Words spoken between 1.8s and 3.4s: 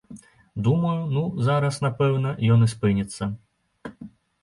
напэўна, ён і спыніцца.